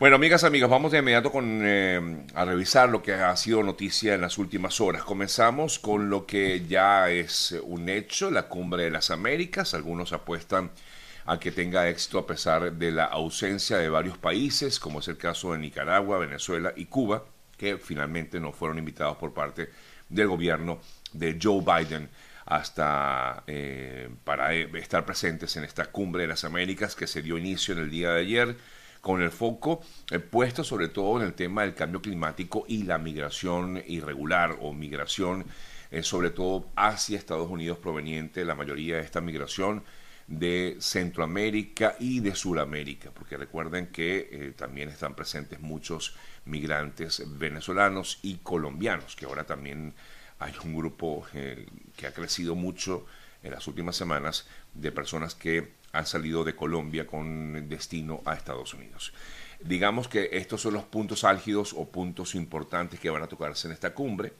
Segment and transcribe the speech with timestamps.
[0.00, 4.14] Bueno, amigas, amigos, vamos de inmediato con, eh, a revisar lo que ha sido noticia
[4.14, 5.04] en las últimas horas.
[5.04, 9.72] Comenzamos con lo que ya es un hecho, la cumbre de las Américas.
[9.72, 10.72] Algunos apuestan
[11.26, 15.16] a que tenga éxito a pesar de la ausencia de varios países, como es el
[15.16, 17.22] caso de Nicaragua, Venezuela y Cuba,
[17.56, 19.70] que finalmente no fueron invitados por parte
[20.08, 20.80] del gobierno
[21.12, 22.10] de Joe Biden
[22.46, 27.38] hasta eh, para eh, estar presentes en esta cumbre de las Américas que se dio
[27.38, 28.56] inicio en el día de ayer
[29.04, 32.98] con el foco eh, puesto sobre todo en el tema del cambio climático y la
[32.98, 35.44] migración irregular o migración
[36.02, 39.84] sobre todo hacia Estados Unidos proveniente la mayoría de esta migración
[40.26, 46.16] de Centroamérica y de Sudamérica, porque recuerden que también están presentes muchos
[46.46, 49.94] migrantes venezolanos y colombianos, que ahora también
[50.38, 51.66] hay un grupo eh,
[51.96, 53.06] que ha crecido mucho
[53.44, 58.74] en las últimas semanas de personas que han salido de Colombia con destino a Estados
[58.74, 59.12] Unidos.
[59.60, 63.72] Digamos que estos son los puntos álgidos o puntos importantes que van a tocarse en
[63.72, 64.32] esta cumbre.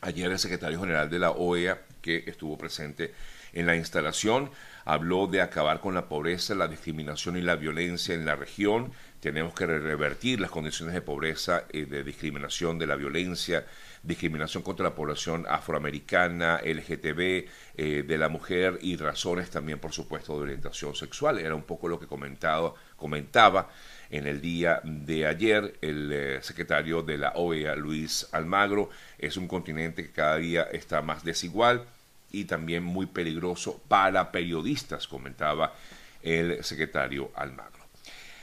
[0.00, 3.12] Ayer el secretario general de la OEA, que estuvo presente
[3.52, 4.50] en la instalación,
[4.84, 8.92] habló de acabar con la pobreza, la discriminación y la violencia en la región.
[9.20, 13.66] Tenemos que revertir las condiciones de pobreza, y de discriminación, de la violencia,
[14.02, 20.36] discriminación contra la población afroamericana, LGTB, eh, de la mujer y razones también, por supuesto,
[20.36, 21.38] de orientación sexual.
[21.38, 23.70] Era un poco lo que comentaba, comentaba
[24.10, 28.90] en el día de ayer el eh, secretario de la OEA, Luis Almagro.
[29.18, 31.84] Es un continente que cada día está más desigual
[32.30, 35.74] y también muy peligroso para periodistas, comentaba
[36.22, 37.77] el secretario Almagro.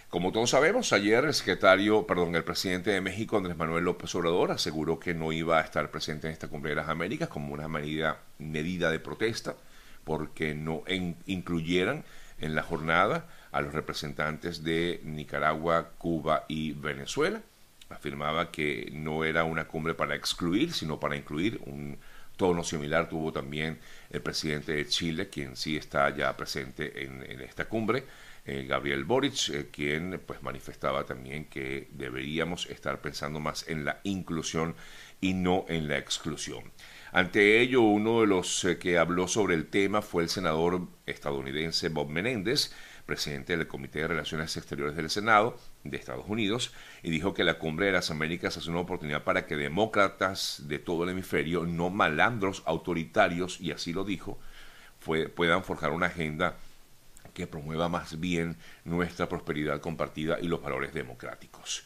[0.09, 4.51] Como todos sabemos, ayer el secretario, perdón, el presidente de México, Andrés Manuel López Obrador,
[4.51, 7.67] aseguró que no iba a estar presente en esta cumbre de las Américas como una
[7.67, 9.55] medida, medida de protesta,
[10.05, 10.83] porque no
[11.25, 12.05] incluyeran
[12.39, 17.41] en la jornada a los representantes de Nicaragua, Cuba y Venezuela.
[17.89, 21.59] Afirmaba que no era una cumbre para excluir, sino para incluir.
[21.65, 21.97] Un
[22.37, 23.79] tono similar tuvo también
[24.11, 28.05] el presidente de Chile, quien sí está ya presente en esta cumbre.
[28.47, 34.01] Eh, Gabriel Boric, eh, quien pues manifestaba también que deberíamos estar pensando más en la
[34.03, 34.75] inclusión
[35.19, 36.71] y no en la exclusión.
[37.11, 41.89] Ante ello, uno de los eh, que habló sobre el tema fue el senador estadounidense
[41.89, 42.71] Bob Menéndez,
[43.07, 47.57] presidente del Comité de Relaciones Exteriores del Senado de Estados Unidos, y dijo que la
[47.57, 51.89] Cumbre de las Américas es una oportunidad para que demócratas de todo el hemisferio, no
[51.89, 54.37] malandros autoritarios, y así lo dijo,
[55.35, 56.57] puedan forjar una agenda
[57.35, 61.85] que promueva más bien nuestra prosperidad compartida y los valores democráticos.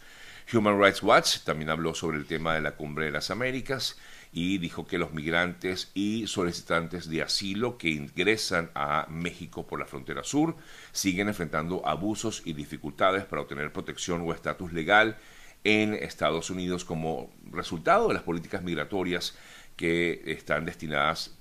[0.53, 3.97] Human Rights Watch también habló sobre el tema de la Cumbre de las Américas
[4.31, 9.85] y dijo que los migrantes y solicitantes de asilo que ingresan a México por la
[9.85, 10.55] frontera sur
[10.91, 15.17] siguen enfrentando abusos y dificultades para obtener protección o estatus legal
[15.63, 19.35] en Estados Unidos como resultado de las políticas migratorias
[19.75, 21.35] que están destinadas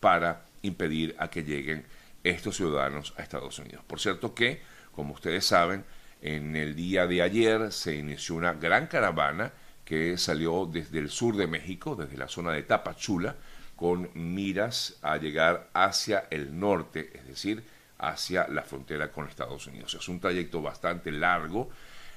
[0.00, 1.84] para impedir a que lleguen
[2.24, 3.84] estos ciudadanos a Estados Unidos.
[3.86, 4.62] Por cierto que,
[4.94, 5.84] como ustedes saben,
[6.20, 9.52] en el día de ayer se inició una gran caravana
[9.84, 13.36] que salió desde el sur de México, desde la zona de Tapachula,
[13.74, 17.64] con miras a llegar hacia el norte, es decir,
[17.98, 19.94] hacia la frontera con Estados Unidos.
[19.94, 21.70] Es un trayecto bastante largo,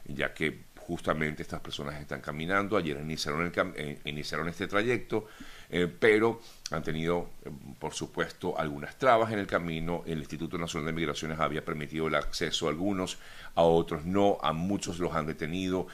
[0.06, 2.78] ya que justamente estas personas están caminando.
[2.78, 5.28] Ayer iniciaron, eh, iniciaron este trayecto,
[5.70, 6.42] eh, pero
[6.72, 10.04] han tenido, eh, por supuesto, algunas trabas en el camino.
[10.06, 13.18] El Instituto Nacional de Migraciones había permitido el acceso a algunos,
[13.56, 15.88] a otros no, a muchos los han detenido,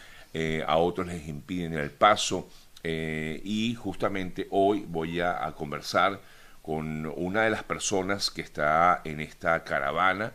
[0.65, 2.49] a otros les impiden el paso.
[2.83, 6.19] y justamente hoy voy a, conversar
[6.61, 10.33] con una de las personas que está en esta caravana.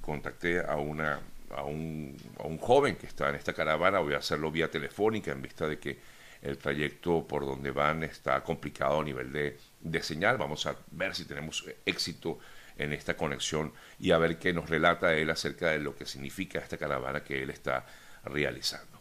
[0.00, 1.20] contacté a una
[1.50, 5.32] a un, a un joven que está en esta caravana, voy a hacerlo vía telefónica
[5.32, 5.98] en vista de que
[6.42, 10.38] el trayecto por donde van está complicado a nivel de, de, señal.
[10.38, 12.38] Vamos a ver si tenemos éxito
[12.76, 16.60] en esta conexión y a ver qué nos relata él acerca de lo que significa
[16.60, 17.84] esta caravana que él está
[18.24, 18.98] realizando.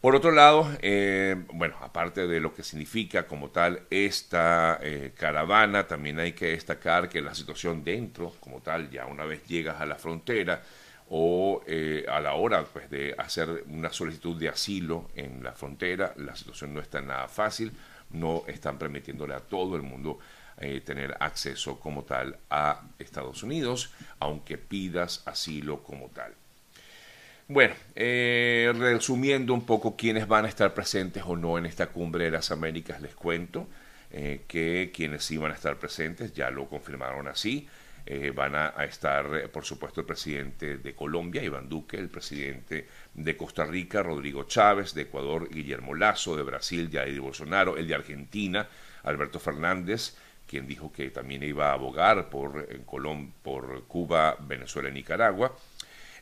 [0.00, 5.88] Por otro lado, eh, bueno, aparte de lo que significa como tal esta eh, caravana,
[5.88, 9.86] también hay que destacar que la situación dentro, como tal, ya una vez llegas a
[9.86, 10.62] la frontera,
[11.10, 16.12] o eh, a la hora pues, de hacer una solicitud de asilo en la frontera,
[16.16, 17.72] la situación no está nada fácil,
[18.10, 20.18] no están permitiéndole a todo el mundo
[20.58, 26.34] eh, tener acceso como tal a Estados Unidos, aunque pidas asilo como tal.
[27.46, 32.24] Bueno, eh, resumiendo un poco quiénes van a estar presentes o no en esta cumbre
[32.24, 33.66] de las Américas, les cuento
[34.10, 37.68] que quienes iban a estar presentes ya lo confirmaron así.
[38.10, 42.88] Eh, van a, estar, eh, por supuesto, el presidente de Colombia, Iván Duque, el presidente
[43.12, 47.94] de Costa Rica, Rodrigo Chávez, de Ecuador, Guillermo Lazo, de Brasil, Jair Bolsonaro, el de
[47.94, 48.66] Argentina,
[49.02, 50.16] Alberto Fernández,
[50.46, 52.82] quien dijo que también iba a abogar por, en
[53.42, 55.54] por Cuba, Venezuela y Nicaragua,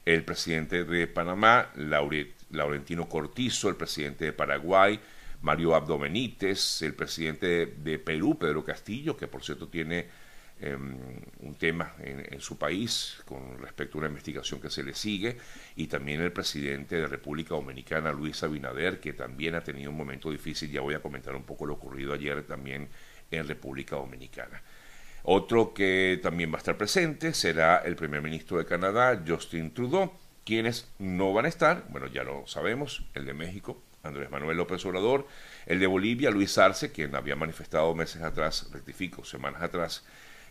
[0.05, 4.99] el presidente de Panamá, Laurentino Cortizo, el presidente de Paraguay,
[5.41, 10.26] Mario Abdo Benítez, el presidente de Perú, Pedro Castillo, que por cierto tiene
[10.63, 15.37] un tema en, su país con respecto a una investigación que se le sigue,
[15.77, 20.31] y también el presidente de República Dominicana, Luis Abinader, que también ha tenido un momento
[20.31, 20.71] difícil.
[20.71, 22.89] Ya voy a comentar un poco lo ocurrido ayer también
[23.31, 24.63] en República Dominicana.
[25.25, 30.13] Otro que también va a estar presente será el primer ministro de Canadá, Justin Trudeau,
[30.45, 34.87] quienes no van a estar, bueno, ya lo sabemos, el de México, Andrés Manuel López
[34.87, 35.27] Obrador,
[35.67, 40.05] el de Bolivia, Luis Arce, quien había manifestado meses atrás, rectifico, semanas atrás,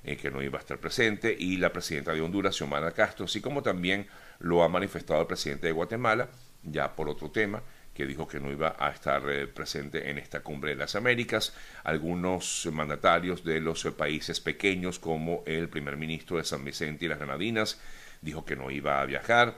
[0.06, 3.42] eh, que no iba a estar presente, y la presidenta de Honduras, Xiomara Castro, así
[3.42, 4.08] como también
[4.40, 6.30] lo ha manifestado el presidente de Guatemala,
[6.64, 7.62] ya por otro tema,
[7.94, 11.54] que dijo que no iba a estar eh, presente en esta cumbre de las Américas.
[11.84, 17.20] Algunos mandatarios de los países pequeños, como el primer ministro de San Vicente y las
[17.20, 17.80] Granadinas,
[18.22, 19.56] dijo que no iba a viajar,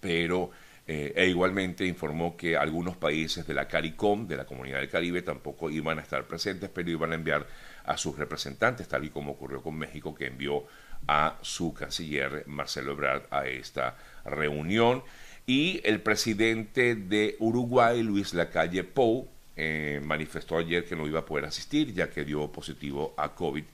[0.00, 0.50] pero
[0.88, 5.20] eh, e igualmente informó que algunos países de la CARICOM, de la Comunidad del Caribe,
[5.20, 7.46] tampoco iban a estar presentes, pero iban a enviar
[7.86, 10.64] a sus representantes, tal y como ocurrió con México, que envió
[11.06, 15.02] a su canciller Marcelo Ebrard a esta reunión.
[15.46, 21.24] Y el presidente de Uruguay, Luis Lacalle Pou, eh, manifestó ayer que no iba a
[21.24, 23.64] poder asistir, ya que dio positivo a COVID,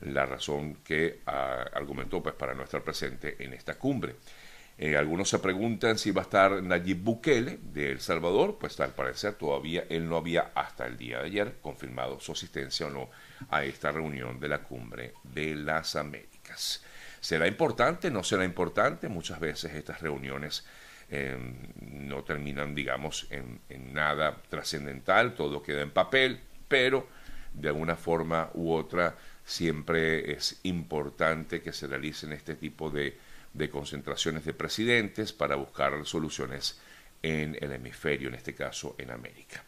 [0.00, 4.16] la razón que ah, argumentó pues, para no estar presente en esta cumbre.
[4.80, 8.94] Eh, algunos se preguntan si va a estar Nayib Bukele de El Salvador, pues al
[8.94, 13.10] parecer todavía él no había hasta el día de ayer confirmado su asistencia o no
[13.50, 16.84] a esta reunión de la cumbre de las Américas.
[17.20, 18.08] ¿Será importante?
[18.08, 19.08] ¿No será importante?
[19.08, 20.64] Muchas veces estas reuniones
[21.10, 26.38] em, no terminan, digamos, en, en nada trascendental, todo queda en papel,
[26.68, 27.08] pero
[27.52, 33.18] de alguna forma u otra siempre es importante que se realicen este tipo de,
[33.52, 36.78] de concentraciones de presidentes para buscar soluciones
[37.22, 39.64] en el hemisferio, en este caso en América.